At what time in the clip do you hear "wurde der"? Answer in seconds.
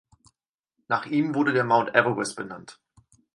1.35-1.63